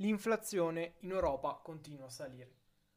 L'inflazione 0.00 0.94
in 1.00 1.10
Europa 1.10 1.60
continua 1.62 2.06
a 2.06 2.10
salire. 2.10 2.54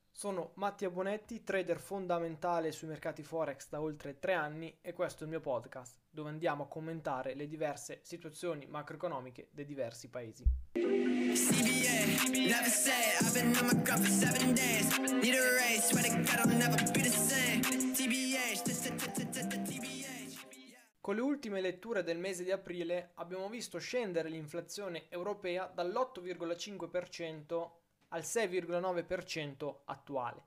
Sono 0.10 0.52
Mattia 0.56 0.90
Bonetti, 0.90 1.44
trader 1.44 1.78
fondamentale 1.78 2.72
sui 2.72 2.88
mercati 2.88 3.24
forex 3.24 3.68
da 3.68 3.82
oltre 3.82 4.20
tre 4.20 4.34
anni 4.34 4.78
e 4.80 4.94
questo 4.94 5.24
è 5.24 5.26
il 5.26 5.32
mio 5.32 5.42
podcast 5.42 6.00
dove 6.10 6.30
andiamo 6.30 6.64
a 6.64 6.68
commentare 6.68 7.34
le 7.34 7.48
diverse 7.48 8.00
situazioni 8.04 8.68
macroeconomiche 8.68 9.50
dei 9.52 9.66
diversi 9.66 10.10
paesi. 10.10 10.46
CBA, 10.72 12.14
con 21.14 21.22
le 21.22 21.30
ultime 21.30 21.62
letture 21.62 22.02
del 22.02 22.18
mese 22.18 22.44
di 22.44 22.50
aprile 22.52 23.12
abbiamo 23.16 23.48
visto 23.48 23.78
scendere 23.78 24.30
l'inflazione 24.30 25.04
europea 25.10 25.72
dall'8,5% 25.72 27.70
al 28.08 28.22
6,9% 28.22 29.76
attuale. 29.86 30.44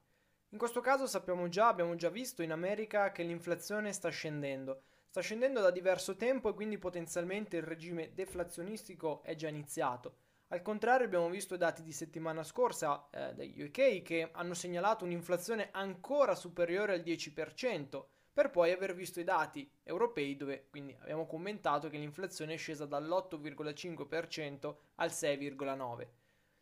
In 0.48 0.59
questo 0.59 0.80
caso 0.80 1.06
sappiamo 1.06 1.46
già, 1.48 1.68
abbiamo 1.68 1.95
già 1.95 2.09
visto 2.09 2.42
in 2.42 2.50
America 2.50 3.12
che 3.12 3.23
l'inflazione 3.23 3.92
sta 3.92 4.09
scendendo. 4.09 4.82
Sta 5.09 5.20
scendendo 5.20 5.60
da 5.60 5.70
diverso 5.70 6.16
tempo 6.16 6.48
e 6.48 6.54
quindi 6.54 6.78
potenzialmente 6.78 7.59
il 7.59 7.62
regime 7.62 8.10
deflazionistico 8.12 9.23
è 9.23 9.37
già 9.37 9.46
iniziato. 9.46 10.16
Al 10.48 10.62
contrario 10.62 11.06
abbiamo 11.06 11.30
visto 11.30 11.54
i 11.54 11.59
dati 11.59 11.84
di 11.84 11.92
settimana 11.92 12.42
scorsa 12.42 13.09
eh, 13.10 13.34
degli 13.34 13.62
UK 13.62 14.02
che 14.02 14.30
hanno 14.32 14.54
segnalato 14.54 15.04
un'inflazione 15.04 15.68
ancora 15.70 16.34
superiore 16.34 16.95
al 16.95 17.02
10%, 17.02 18.02
per 18.36 18.50
poi 18.50 18.70
aver 18.70 18.95
visto 18.95 19.18
i 19.18 19.24
dati 19.24 19.66
europei 19.82 20.36
dove 20.36 20.66
quindi 20.68 20.95
abbiamo 21.00 21.24
commentato 21.24 21.88
che 21.88 21.96
l'inflazione 21.96 22.52
è 22.52 22.56
scesa 22.59 22.84
dall'8,5% 22.84 24.74
al 24.96 25.09
6,9%. 25.09 26.06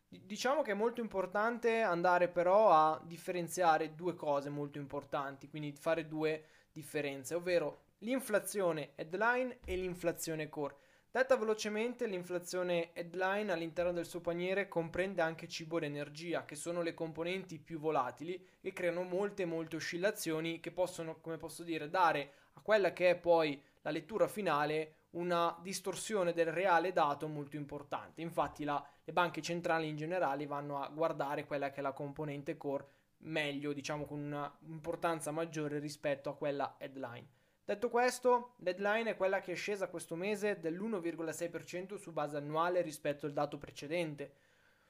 Diciamo 0.07 0.63
che 0.63 0.71
è 0.71 0.75
molto 0.75 1.01
importante 1.01 1.81
andare 1.81 2.29
però 2.29 2.71
a 2.71 3.03
differenziare 3.05 3.97
due 3.97 4.15
cose 4.15 4.51
molto 4.51 4.79
importanti, 4.79 5.49
quindi 5.49 5.73
fare 5.73 6.07
due 6.07 6.45
differenze, 6.71 7.35
ovvero 7.35 7.87
l'inflazione 7.99 8.93
headline 8.95 9.59
e 9.65 9.75
l'inflazione 9.75 10.49
core. 10.49 10.77
Detta 11.15 11.37
velocemente, 11.37 12.09
l'inflazione 12.09 12.93
headline 12.93 13.53
all'interno 13.53 13.93
del 13.93 14.05
suo 14.05 14.21
paniere 14.21 14.67
comprende 14.67 15.23
anche 15.23 15.47
cibo 15.47 15.77
ed 15.77 15.85
energia, 15.85 16.45
che 16.45 16.57
sono 16.57 16.83
le 16.83 16.93
componenti 16.93 17.61
più 17.61 17.79
volatili 17.79 18.45
e 18.61 18.73
creano 18.73 19.05
molte 19.05 19.45
molte 19.45 19.77
oscillazioni 19.77 20.59
che 20.59 20.73
possono, 20.73 21.21
come 21.21 21.37
posso 21.37 21.63
dire, 21.63 21.89
dare 21.89 22.33
a 22.55 22.61
quella 22.63 22.93
che 22.93 23.11
è 23.11 23.17
poi 23.17 23.63
la 23.83 23.93
lettura 23.93 24.27
finale 24.27 25.03
una 25.11 25.57
distorsione 25.63 26.33
del 26.33 26.51
reale 26.51 26.93
dato 26.93 27.29
molto 27.29 27.55
importante. 27.55 28.21
Infatti 28.21 28.65
la, 28.65 28.85
le 29.05 29.13
banche 29.13 29.41
centrali 29.41 29.87
in 29.87 29.95
generale 29.95 30.47
vanno 30.47 30.83
a 30.83 30.89
guardare 30.89 31.47
quella 31.47 31.71
che 31.71 31.79
è 31.79 31.83
la 31.83 31.93
componente 31.93 32.57
core 32.57 32.87
meglio, 33.19 33.73
diciamo 33.73 34.05
con 34.05 34.19
un'importanza 34.19 35.31
maggiore 35.31 35.79
rispetto 35.79 36.29
a 36.29 36.35
quella 36.35 36.75
headline. 36.77 37.29
Detto 37.67 37.89
questo, 37.89 38.53
deadline 38.59 39.13
è 39.13 39.17
quella 39.17 39.41
che 39.41 39.53
è 39.53 39.55
scesa 39.55 39.89
questo 39.89 40.17
mese 40.17 40.61
dell'1,6% 40.61 41.95
su 41.95 42.13
base 42.13 42.37
annuale 42.37 42.83
rispetto 42.83 43.25
al 43.25 43.33
dato 43.33 43.57
precedente. 43.57 44.35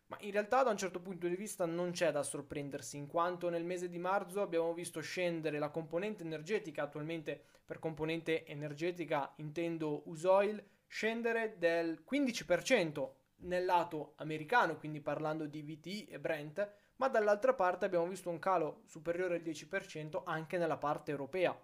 Ma 0.06 0.16
in 0.22 0.32
realtà 0.32 0.64
da 0.64 0.70
un 0.70 0.76
certo 0.76 1.00
punto 1.00 1.28
di 1.28 1.36
vista 1.36 1.66
non 1.66 1.92
c'è 1.92 2.10
da 2.10 2.24
sorprendersi, 2.24 2.96
in 2.96 3.06
quanto 3.06 3.48
nel 3.48 3.64
mese 3.64 3.88
di 3.88 3.98
marzo 4.00 4.42
abbiamo 4.42 4.74
visto 4.74 5.00
scendere 5.00 5.60
la 5.60 5.70
componente 5.70 6.24
energetica, 6.24 6.82
attualmente 6.82 7.40
per 7.64 7.78
componente 7.78 8.44
energetica 8.44 9.32
intendo 9.36 10.02
usoil, 10.06 10.60
scendere 10.88 11.54
del 11.58 12.02
15% 12.04 13.08
nel 13.42 13.64
lato 13.64 14.14
americano, 14.16 14.76
quindi 14.78 15.00
parlando 15.00 15.46
di 15.46 15.62
VT 15.62 16.10
e 16.10 16.18
Brent, 16.18 16.72
ma 16.96 17.06
dall'altra 17.06 17.54
parte 17.54 17.84
abbiamo 17.84 18.08
visto 18.08 18.30
un 18.30 18.40
calo 18.40 18.82
superiore 18.86 19.36
al 19.36 19.42
10% 19.42 20.22
anche 20.24 20.58
nella 20.58 20.76
parte 20.76 21.12
europea. 21.12 21.56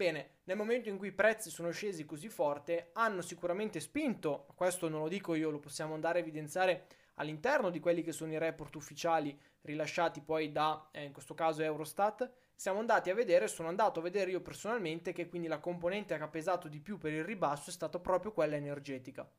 Bene, 0.00 0.38
nel 0.44 0.56
momento 0.56 0.88
in 0.88 0.96
cui 0.96 1.08
i 1.08 1.12
prezzi 1.12 1.50
sono 1.50 1.70
scesi 1.72 2.06
così 2.06 2.30
forte, 2.30 2.88
hanno 2.94 3.20
sicuramente 3.20 3.80
spinto, 3.80 4.46
questo 4.54 4.88
non 4.88 5.02
lo 5.02 5.08
dico 5.08 5.34
io, 5.34 5.50
lo 5.50 5.58
possiamo 5.58 5.92
andare 5.92 6.18
a 6.18 6.22
evidenziare 6.22 6.86
all'interno 7.16 7.68
di 7.68 7.80
quelli 7.80 8.00
che 8.00 8.12
sono 8.12 8.32
i 8.32 8.38
report 8.38 8.76
ufficiali 8.76 9.38
rilasciati 9.60 10.22
poi 10.22 10.52
da, 10.52 10.88
eh, 10.90 11.04
in 11.04 11.12
questo 11.12 11.34
caso, 11.34 11.60
Eurostat, 11.60 12.32
siamo 12.54 12.78
andati 12.78 13.10
a 13.10 13.14
vedere, 13.14 13.46
sono 13.46 13.68
andato 13.68 14.00
a 14.00 14.02
vedere 14.02 14.30
io 14.30 14.40
personalmente 14.40 15.12
che 15.12 15.28
quindi 15.28 15.48
la 15.48 15.58
componente 15.58 16.16
che 16.16 16.22
ha 16.22 16.28
pesato 16.28 16.66
di 16.66 16.80
più 16.80 16.96
per 16.96 17.12
il 17.12 17.24
ribasso 17.24 17.68
è 17.68 17.72
stata 17.74 17.98
proprio 17.98 18.32
quella 18.32 18.56
energetica. 18.56 19.30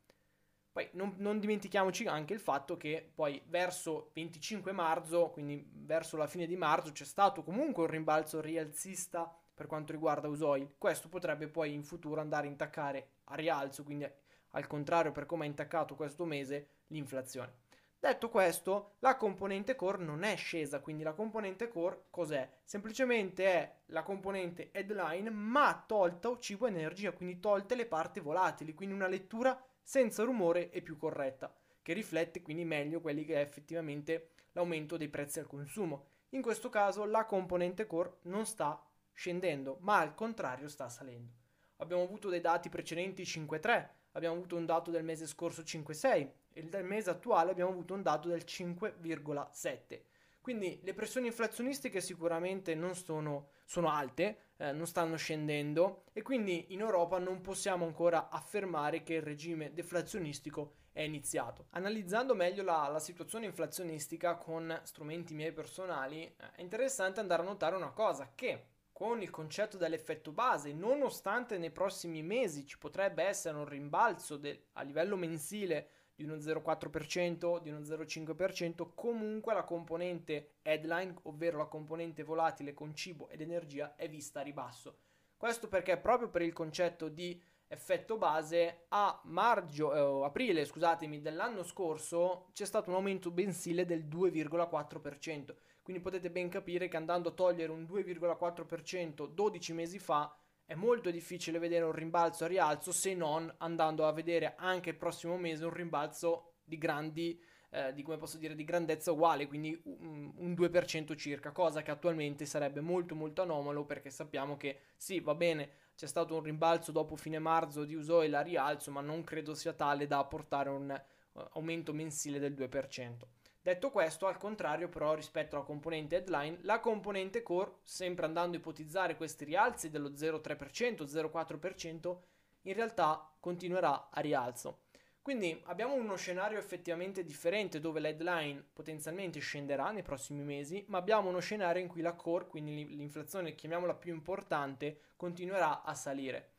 Poi 0.71 0.87
non, 0.91 1.15
non, 1.17 1.39
dimentichiamoci 1.39 2.05
anche 2.05 2.35
il 2.35 2.39
fatto 2.39 2.77
che 2.77 3.11
poi 3.15 3.41
verso 3.47 4.11
25 4.13 4.71
marzo, 4.73 5.31
quindi 5.31 5.67
verso 5.73 6.17
la 6.17 6.27
fine 6.27 6.45
di 6.45 6.55
marzo, 6.55 6.91
c'è 6.91 7.03
stato 7.03 7.41
comunque 7.41 7.81
un 7.81 7.89
rimbalzo 7.89 8.39
rialzista 8.39 9.35
per 9.61 9.69
quanto 9.69 9.91
riguarda 9.91 10.27
Usoil. 10.27 10.73
Questo 10.75 11.07
potrebbe 11.07 11.47
poi 11.47 11.71
in 11.71 11.83
futuro 11.83 12.19
andare 12.19 12.47
a 12.47 12.49
intaccare 12.49 13.09
a 13.25 13.35
rialzo, 13.35 13.83
quindi 13.83 14.09
al 14.53 14.65
contrario 14.65 15.11
per 15.11 15.27
come 15.27 15.43
ha 15.43 15.47
intaccato 15.47 15.93
questo 15.93 16.25
mese 16.25 16.69
l'inflazione. 16.87 17.59
Detto 17.99 18.29
questo, 18.29 18.95
la 18.99 19.17
componente 19.17 19.75
core 19.75 20.03
non 20.03 20.23
è 20.23 20.35
scesa, 20.35 20.79
quindi 20.79 21.03
la 21.03 21.13
componente 21.13 21.67
core 21.67 22.05
cos'è? 22.09 22.49
Semplicemente 22.63 23.45
è 23.45 23.75
la 23.87 24.01
componente 24.01 24.71
headline 24.71 25.29
ma 25.29 25.83
tolta 25.85 26.35
cibo 26.39 26.65
energia, 26.65 27.11
quindi 27.11 27.39
tolte 27.39 27.75
le 27.75 27.85
parti 27.85 28.19
volatili, 28.19 28.73
quindi 28.73 28.95
una 28.95 29.05
lettura 29.05 29.63
senza 29.83 30.23
rumore 30.23 30.71
e 30.71 30.81
più 30.81 30.97
corretta, 30.97 31.55
che 31.83 31.93
riflette 31.93 32.41
quindi 32.41 32.65
meglio 32.65 32.99
quelli 32.99 33.25
che 33.25 33.35
è 33.35 33.41
effettivamente 33.41 34.31
l'aumento 34.53 34.97
dei 34.97 35.09
prezzi 35.09 35.37
al 35.37 35.45
consumo. 35.45 36.07
In 36.29 36.41
questo 36.41 36.69
caso 36.69 37.05
la 37.05 37.25
componente 37.25 37.85
core 37.85 38.15
non 38.23 38.47
sta 38.47 38.83
scendendo, 39.21 39.77
ma 39.81 39.99
al 39.99 40.15
contrario 40.15 40.67
sta 40.67 40.89
salendo. 40.89 41.33
Abbiamo 41.77 42.01
avuto 42.01 42.27
dei 42.27 42.41
dati 42.41 42.69
precedenti 42.69 43.21
5,3, 43.21 43.87
abbiamo 44.13 44.35
avuto 44.35 44.55
un 44.55 44.65
dato 44.65 44.89
del 44.89 45.03
mese 45.03 45.27
scorso 45.27 45.61
5,6 45.61 46.29
e 46.53 46.63
del 46.63 46.83
mese 46.83 47.11
attuale 47.11 47.51
abbiamo 47.51 47.69
avuto 47.69 47.93
un 47.93 48.01
dato 48.01 48.29
del 48.29 48.41
5,7. 48.43 50.01
Quindi 50.41 50.79
le 50.81 50.95
pressioni 50.95 51.27
inflazionistiche 51.27 52.01
sicuramente 52.01 52.73
non 52.73 52.95
sono, 52.95 53.49
sono 53.63 53.91
alte, 53.91 54.53
eh, 54.57 54.71
non 54.71 54.87
stanno 54.87 55.17
scendendo 55.17 56.05
e 56.13 56.23
quindi 56.23 56.73
in 56.73 56.79
Europa 56.79 57.19
non 57.19 57.41
possiamo 57.41 57.85
ancora 57.85 58.29
affermare 58.29 59.03
che 59.03 59.13
il 59.13 59.21
regime 59.21 59.71
deflazionistico 59.71 60.77
è 60.91 61.01
iniziato. 61.01 61.67
Analizzando 61.71 62.33
meglio 62.33 62.63
la, 62.63 62.87
la 62.87 62.99
situazione 62.99 63.45
inflazionistica 63.45 64.35
con 64.37 64.81
strumenti 64.83 65.35
miei 65.35 65.51
personali 65.51 66.23
eh, 66.23 66.35
è 66.55 66.61
interessante 66.61 67.19
andare 67.19 67.43
a 67.43 67.45
notare 67.45 67.75
una 67.75 67.91
cosa, 67.91 68.31
che 68.33 68.65
con 69.01 69.19
il 69.23 69.31
concetto 69.31 69.77
dell'effetto 69.77 70.31
base, 70.31 70.73
nonostante 70.73 71.57
nei 71.57 71.71
prossimi 71.71 72.21
mesi 72.21 72.67
ci 72.67 72.77
potrebbe 72.77 73.23
essere 73.23 73.57
un 73.57 73.65
rimbalzo 73.65 74.37
de- 74.37 74.65
a 74.73 74.83
livello 74.83 75.15
mensile 75.15 75.87
di 76.13 76.23
uno 76.23 76.37
0,4%, 76.37 77.57
di 77.57 77.71
uno 77.71 77.83
0,5%, 77.83 78.91
comunque 78.93 79.55
la 79.55 79.63
componente 79.63 80.57
headline, 80.61 81.15
ovvero 81.23 81.57
la 81.57 81.65
componente 81.65 82.21
volatile 82.21 82.75
con 82.75 82.93
cibo 82.93 83.27
ed 83.29 83.41
energia, 83.41 83.95
è 83.95 84.07
vista 84.07 84.41
a 84.41 84.43
ribasso. 84.43 84.97
Questo 85.35 85.67
perché 85.67 85.97
proprio 85.97 86.29
per 86.29 86.43
il 86.43 86.53
concetto 86.53 87.09
di 87.09 87.41
effetto 87.71 88.17
base 88.17 88.85
a 88.89 89.21
maggio, 89.25 89.93
eh, 89.93 90.25
aprile 90.25 90.65
scusatemi, 90.65 91.21
dell'anno 91.21 91.63
scorso 91.63 92.49
c'è 92.51 92.65
stato 92.65 92.89
un 92.89 92.97
aumento 92.97 93.31
mensile 93.31 93.85
del 93.85 94.07
2,4%. 94.07 95.55
Quindi 95.81 96.01
potete 96.01 96.29
ben 96.29 96.49
capire 96.49 96.89
che 96.89 96.97
andando 96.97 97.29
a 97.29 97.31
togliere 97.31 97.71
un 97.71 97.83
2,4% 97.83 99.25
12 99.27 99.73
mesi 99.73 99.99
fa 99.99 100.35
è 100.65 100.75
molto 100.75 101.09
difficile 101.11 101.59
vedere 101.59 101.85
un 101.85 101.93
rimbalzo 101.93 102.43
a 102.43 102.47
rialzo 102.47 102.91
se 102.91 103.15
non 103.15 103.51
andando 103.59 104.05
a 104.05 104.11
vedere 104.11 104.55
anche 104.57 104.89
il 104.89 104.97
prossimo 104.97 105.37
mese 105.37 105.63
un 105.63 105.73
rimbalzo 105.73 106.55
di 106.63 106.77
grandi 106.77 107.41
eh, 107.73 107.93
di 107.93 108.03
come 108.03 108.17
posso 108.17 108.37
dire 108.37 108.53
di 108.53 108.65
grandezza 108.65 109.13
uguale, 109.13 109.47
quindi 109.47 109.79
un, 109.85 110.29
un 110.35 110.51
2% 110.51 111.15
circa, 111.15 111.51
cosa 111.51 111.81
che 111.81 111.91
attualmente 111.91 112.45
sarebbe 112.45 112.81
molto 112.81 113.15
molto 113.15 113.43
anomalo 113.43 113.85
perché 113.85 114.09
sappiamo 114.09 114.57
che 114.57 114.79
sì, 114.97 115.21
va 115.21 115.35
bene, 115.35 115.69
c'è 116.01 116.07
stato 116.07 116.33
un 116.33 116.41
rimbalzo 116.41 116.91
dopo 116.91 117.15
fine 117.15 117.37
marzo 117.37 117.85
di 117.85 117.93
uso 117.93 118.23
e 118.23 118.27
la 118.27 118.41
rialzo, 118.41 118.89
ma 118.89 119.01
non 119.01 119.23
credo 119.23 119.53
sia 119.53 119.71
tale 119.73 120.07
da 120.07 120.23
portare 120.23 120.69
un 120.69 120.89
uh, 121.33 121.39
aumento 121.53 121.93
mensile 121.93 122.39
del 122.39 122.53
2%. 122.53 123.17
Detto 123.61 123.91
questo, 123.91 124.25
al 124.25 124.37
contrario 124.37 124.89
però 124.89 125.13
rispetto 125.13 125.55
alla 125.55 125.63
componente 125.63 126.15
headline, 126.15 126.57
la 126.61 126.79
componente 126.79 127.43
core, 127.43 127.73
sempre 127.83 128.25
andando 128.25 128.57
a 128.57 128.59
ipotizzare 128.59 129.15
questi 129.15 129.45
rialzi 129.45 129.91
dello 129.91 130.09
0,3%, 130.09 131.03
0,4%, 131.03 132.17
in 132.61 132.73
realtà 132.73 133.35
continuerà 133.39 134.09
a 134.09 134.21
rialzo. 134.21 134.85
Quindi 135.21 135.61
abbiamo 135.65 135.93
uno 135.93 136.15
scenario 136.15 136.57
effettivamente 136.57 137.23
differente 137.23 137.79
dove 137.79 137.99
l'headline 137.99 138.63
potenzialmente 138.73 139.39
scenderà 139.39 139.91
nei 139.91 140.01
prossimi 140.01 140.41
mesi, 140.43 140.83
ma 140.87 140.97
abbiamo 140.97 141.29
uno 141.29 141.39
scenario 141.39 141.79
in 141.79 141.87
cui 141.87 142.01
la 142.01 142.13
core, 142.13 142.47
quindi 142.47 142.87
l'inflazione 142.95 143.53
chiamiamola 143.53 143.93
più 143.93 144.13
importante, 144.13 145.11
continuerà 145.15 145.83
a 145.83 145.93
salire. 145.93 146.50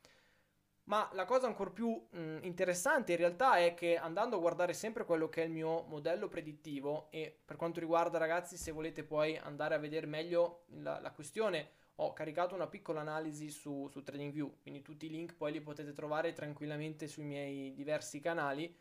Ma 0.85 1.09
la 1.13 1.23
cosa 1.25 1.47
ancora 1.47 1.69
più 1.69 1.89
mh, 1.89 2.39
interessante 2.41 3.13
in 3.13 3.17
realtà 3.17 3.55
è 3.55 3.73
che 3.73 3.95
andando 3.95 4.35
a 4.35 4.39
guardare 4.39 4.73
sempre 4.73 5.05
quello 5.05 5.29
che 5.29 5.41
è 5.41 5.45
il 5.45 5.51
mio 5.51 5.83
modello 5.83 6.27
predittivo 6.27 7.07
e 7.09 7.39
per 7.45 7.55
quanto 7.55 7.79
riguarda 7.79 8.17
ragazzi 8.17 8.57
se 8.57 8.71
volete 8.71 9.03
poi 9.03 9.37
andare 9.37 9.75
a 9.75 9.77
vedere 9.77 10.07
meglio 10.07 10.65
la, 10.79 10.99
la 10.99 11.11
questione 11.11 11.81
ho 11.97 12.11
caricato 12.11 12.55
una 12.55 12.67
piccola 12.67 13.01
analisi 13.01 13.49
su, 13.49 13.87
su 13.87 14.03
TradingView. 14.03 14.57
Quindi 14.61 14.81
tutti 14.81 15.05
i 15.05 15.09
link 15.09 15.35
poi 15.35 15.51
li 15.51 15.61
potete 15.61 15.93
trovare 15.93 16.33
tranquillamente 16.33 17.07
sui 17.07 17.23
miei 17.23 17.73
diversi 17.73 18.19
canali 18.19 18.75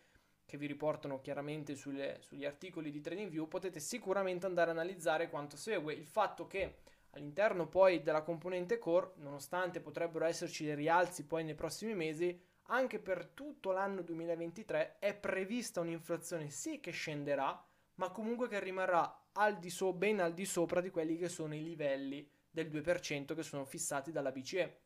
che 0.44 0.56
vi 0.56 0.66
riportano 0.66 1.20
chiaramente 1.20 1.76
sulle, 1.76 2.18
sugli 2.20 2.44
articoli 2.44 2.90
di 2.90 3.00
TradingView. 3.00 3.46
Potete 3.48 3.80
sicuramente 3.80 4.46
andare 4.46 4.70
a 4.70 4.72
analizzare 4.72 5.28
quanto 5.28 5.56
segue. 5.56 5.94
Il 5.94 6.06
fatto 6.06 6.46
che 6.46 6.78
All'interno 7.14 7.68
poi 7.68 8.02
della 8.02 8.22
componente 8.22 8.78
core, 8.78 9.12
nonostante 9.16 9.80
potrebbero 9.80 10.24
esserci 10.24 10.64
dei 10.64 10.74
rialzi 10.74 11.26
poi 11.26 11.44
nei 11.44 11.54
prossimi 11.54 11.94
mesi, 11.94 12.40
anche 12.66 12.98
per 13.00 13.26
tutto 13.26 13.70
l'anno 13.70 14.00
2023 14.00 14.96
è 14.98 15.14
prevista 15.14 15.80
un'inflazione 15.80 16.48
sì 16.48 16.80
che 16.80 16.90
scenderà, 16.90 17.62
ma 17.96 18.10
comunque 18.10 18.48
che 18.48 18.60
rimarrà 18.60 19.26
al 19.32 19.58
di 19.58 19.68
so, 19.68 19.92
ben 19.92 20.20
al 20.20 20.32
di 20.32 20.46
sopra 20.46 20.80
di 20.80 20.88
quelli 20.88 21.18
che 21.18 21.28
sono 21.28 21.54
i 21.54 21.62
livelli 21.62 22.26
del 22.50 22.70
2% 22.70 23.34
che 23.34 23.42
sono 23.42 23.66
fissati 23.66 24.10
dalla 24.10 24.32
BCE. 24.32 24.80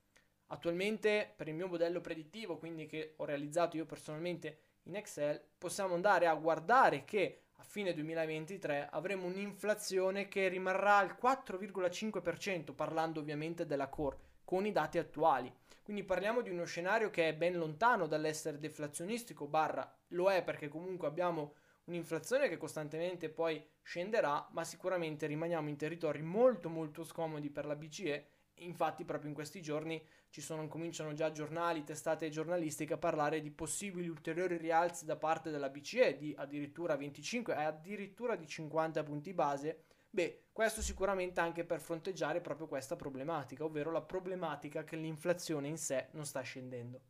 Attualmente 0.49 1.32
per 1.37 1.46
il 1.46 1.55
mio 1.55 1.69
modello 1.69 2.00
predittivo, 2.00 2.58
quindi 2.58 2.87
che 2.87 3.14
ho 3.17 3.25
realizzato 3.25 3.76
io 3.76 3.87
personalmente 3.87 4.58
in 4.84 4.96
Excel, 4.96 5.40
possiamo 5.58 5.94
andare 5.94 6.26
a 6.26 6.34
guardare 6.34 7.05
che 7.05 7.45
a 7.58 7.64
fine 7.64 7.94
2023 7.94 8.88
avremo 8.91 9.26
un'inflazione 9.26 10.29
che 10.29 10.49
rimarrà 10.49 10.99
al 10.99 11.17
4,5%, 11.20 12.75
parlando 12.75 13.20
ovviamente 13.20 13.67
della 13.67 13.88
core, 13.88 14.19
con 14.44 14.67
i 14.67 14.73
dati 14.73 14.99
attuali. 14.99 15.53
Quindi 15.82 16.05
parliamo 16.05 16.43
di 16.43 16.50
uno 16.50 16.64
scenario 16.64 17.11
che 17.11 17.29
è 17.29 17.35
ben 17.35 17.56
lontano 17.56 18.06
dall'essere 18.06 18.58
deflazionistico, 18.58 19.47
barra 19.47 19.91
lo 20.08 20.31
è 20.31 20.43
perché 20.43 20.69
comunque 20.69 21.06
abbiamo 21.06 21.55
un'inflazione 21.85 22.49
che 22.49 22.56
costantemente 22.56 23.29
poi 23.29 23.64
scenderà, 23.82 24.49
ma 24.50 24.64
sicuramente 24.64 25.26
rimaniamo 25.26 25.69
in 25.69 25.76
territori 25.76 26.23
molto 26.23 26.69
molto 26.69 27.05
scomodi 27.05 27.50
per 27.50 27.67
la 27.67 27.76
BCE 27.76 28.26
Infatti, 28.61 29.05
proprio 29.05 29.29
in 29.29 29.35
questi 29.35 29.61
giorni 29.61 30.03
sono, 30.31 30.67
cominciano 30.69 31.12
già 31.12 31.31
giornali, 31.31 31.85
testate 31.85 32.29
giornalistiche 32.31 32.94
a 32.94 32.99
parlare 32.99 33.41
di 33.41 33.50
possibili 33.50 34.08
ulteriori 34.08 34.56
rialzi 34.56 35.05
da 35.05 35.17
parte 35.17 35.50
della 35.50 35.69
BCE 35.69 36.17
di 36.17 36.35
addirittura 36.37 36.97
25 36.97 37.55
e 37.55 37.62
addirittura 37.62 38.37
di 38.37 38.47
50 38.47 39.03
punti 39.03 39.32
base. 39.32 39.85
Beh, 40.11 40.44
questo 40.53 40.81
sicuramente 40.81 41.41
anche 41.41 41.64
per 41.64 41.81
fronteggiare 41.81 42.41
proprio 42.41 42.67
questa 42.67 42.97
problematica, 42.97 43.64
ovvero 43.64 43.91
la 43.91 44.03
problematica 44.03 44.85
che 44.85 44.97
l'inflazione 44.97 45.69
in 45.69 45.76
sé 45.76 46.08
non 46.12 46.25
sta 46.25 46.41
scendendo. 46.41 47.00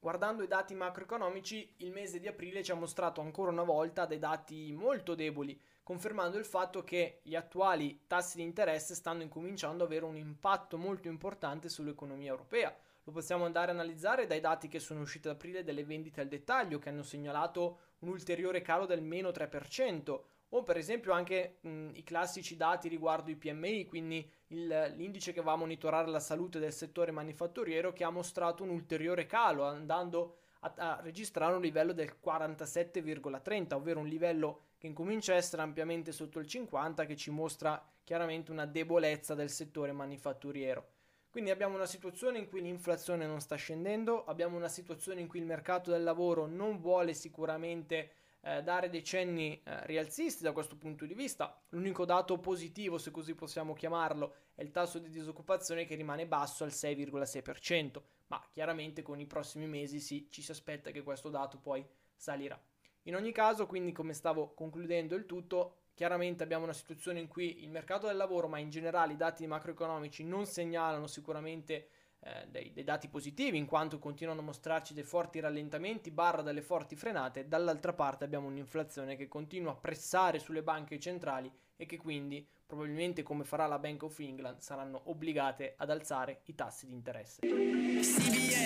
Guardando 0.00 0.44
i 0.44 0.48
dati 0.48 0.74
macroeconomici, 0.74 1.74
il 1.78 1.90
mese 1.90 2.20
di 2.20 2.28
aprile 2.28 2.62
ci 2.62 2.70
ha 2.70 2.76
mostrato 2.76 3.20
ancora 3.20 3.50
una 3.50 3.64
volta 3.64 4.06
dei 4.06 4.20
dati 4.20 4.72
molto 4.72 5.16
deboli 5.16 5.60
confermando 5.88 6.36
il 6.36 6.44
fatto 6.44 6.84
che 6.84 7.20
gli 7.22 7.34
attuali 7.34 8.02
tassi 8.06 8.36
di 8.36 8.42
interesse 8.42 8.94
stanno 8.94 9.22
incominciando 9.22 9.84
ad 9.84 9.90
avere 9.90 10.04
un 10.04 10.18
impatto 10.18 10.76
molto 10.76 11.08
importante 11.08 11.70
sull'economia 11.70 12.28
europea. 12.28 12.76
Lo 13.04 13.10
possiamo 13.10 13.46
andare 13.46 13.70
a 13.70 13.72
analizzare 13.72 14.26
dai 14.26 14.40
dati 14.40 14.68
che 14.68 14.80
sono 14.80 15.00
usciti 15.00 15.28
ad 15.28 15.36
aprile 15.36 15.64
delle 15.64 15.84
vendite 15.84 16.20
al 16.20 16.28
dettaglio, 16.28 16.78
che 16.78 16.90
hanno 16.90 17.02
segnalato 17.02 17.78
un 18.00 18.10
ulteriore 18.10 18.60
calo 18.60 18.84
del 18.84 19.00
meno 19.00 19.30
3%, 19.30 20.20
o 20.50 20.62
per 20.62 20.76
esempio 20.76 21.14
anche 21.14 21.56
mh, 21.62 21.92
i 21.94 22.02
classici 22.02 22.54
dati 22.54 22.88
riguardo 22.88 23.30
i 23.30 23.36
PMI, 23.36 23.86
quindi 23.86 24.30
il, 24.48 24.92
l'indice 24.94 25.32
che 25.32 25.40
va 25.40 25.52
a 25.52 25.56
monitorare 25.56 26.10
la 26.10 26.20
salute 26.20 26.58
del 26.58 26.74
settore 26.74 27.12
manifatturiero, 27.12 27.94
che 27.94 28.04
ha 28.04 28.10
mostrato 28.10 28.62
un 28.62 28.68
ulteriore 28.68 29.24
calo, 29.24 29.64
andando 29.64 30.36
a, 30.60 30.74
a 30.76 31.00
registrare 31.00 31.54
un 31.54 31.62
livello 31.62 31.94
del 31.94 32.14
47,30, 32.22 33.72
ovvero 33.72 34.00
un 34.00 34.06
livello 34.06 34.60
che 34.78 34.86
incomincia 34.86 35.32
a 35.32 35.36
essere 35.36 35.62
ampiamente 35.62 36.12
sotto 36.12 36.38
il 36.38 36.46
50, 36.46 37.04
che 37.04 37.16
ci 37.16 37.30
mostra 37.30 37.84
chiaramente 38.04 38.52
una 38.52 38.64
debolezza 38.64 39.34
del 39.34 39.50
settore 39.50 39.92
manifatturiero. 39.92 40.96
Quindi 41.30 41.50
abbiamo 41.50 41.74
una 41.74 41.86
situazione 41.86 42.38
in 42.38 42.48
cui 42.48 42.62
l'inflazione 42.62 43.26
non 43.26 43.40
sta 43.40 43.56
scendendo, 43.56 44.24
abbiamo 44.24 44.56
una 44.56 44.68
situazione 44.68 45.20
in 45.20 45.28
cui 45.28 45.40
il 45.40 45.44
mercato 45.44 45.90
del 45.90 46.02
lavoro 46.02 46.46
non 46.46 46.78
vuole 46.78 47.12
sicuramente 47.12 48.12
eh, 48.40 48.62
dare 48.62 48.88
dei 48.88 49.04
cenni 49.04 49.60
eh, 49.62 49.84
rialzisti 49.86 50.42
da 50.42 50.52
questo 50.52 50.76
punto 50.76 51.04
di 51.04 51.14
vista. 51.14 51.60
L'unico 51.70 52.04
dato 52.04 52.38
positivo, 52.38 52.96
se 52.96 53.10
così 53.10 53.34
possiamo 53.34 53.74
chiamarlo, 53.74 54.34
è 54.54 54.62
il 54.62 54.70
tasso 54.70 54.98
di 54.98 55.10
disoccupazione 55.10 55.84
che 55.84 55.96
rimane 55.96 56.26
basso 56.26 56.64
al 56.64 56.70
6,6%, 56.70 58.00
ma 58.28 58.42
chiaramente 58.50 59.02
con 59.02 59.20
i 59.20 59.26
prossimi 59.26 59.66
mesi 59.66 60.00
sì, 60.00 60.28
ci 60.30 60.40
si 60.40 60.50
aspetta 60.50 60.90
che 60.90 61.02
questo 61.02 61.28
dato 61.28 61.58
poi 61.58 61.86
salirà. 62.14 62.58
In 63.02 63.14
ogni 63.14 63.32
caso, 63.32 63.66
quindi, 63.66 63.92
come 63.92 64.12
stavo 64.12 64.52
concludendo 64.54 65.14
il 65.14 65.26
tutto, 65.26 65.74
chiaramente 65.94 66.42
abbiamo 66.42 66.64
una 66.64 66.72
situazione 66.72 67.20
in 67.20 67.26
cui 67.26 67.62
il 67.64 67.70
mercato 67.70 68.06
del 68.06 68.16
lavoro, 68.16 68.48
ma 68.48 68.58
in 68.58 68.70
generale 68.70 69.14
i 69.14 69.16
dati 69.16 69.46
macroeconomici 69.46 70.24
non 70.24 70.46
segnalano 70.46 71.06
sicuramente 71.06 71.88
eh, 72.20 72.46
dei, 72.48 72.72
dei, 72.72 72.84
dati 72.84 73.08
positivi, 73.08 73.58
in 73.58 73.66
quanto 73.66 73.98
continuano 73.98 74.40
a 74.40 74.44
mostrarci 74.44 74.92
dei 74.92 75.04
forti 75.04 75.40
rallentamenti, 75.40 76.10
barra 76.10 76.42
delle 76.42 76.62
forti 76.62 76.96
frenate. 76.96 77.48
Dall'altra 77.48 77.92
parte 77.92 78.24
abbiamo 78.24 78.48
un'inflazione 78.48 79.16
che 79.16 79.28
continua 79.28 79.72
a 79.72 79.76
pressare 79.76 80.38
sulle 80.38 80.62
banche 80.62 80.98
centrali 80.98 81.50
e 81.76 81.86
che 81.86 81.96
quindi, 81.96 82.46
probabilmente 82.68 83.22
come 83.22 83.44
farà 83.44 83.66
la 83.66 83.78
Bank 83.78 84.02
of 84.02 84.18
England, 84.18 84.58
saranno 84.58 85.00
obbligate 85.04 85.72
ad 85.78 85.88
alzare 85.88 86.42
i 86.44 86.54
tassi 86.54 86.86
di 86.86 86.92
interesse. 86.92 87.40
CBA, 87.40 88.58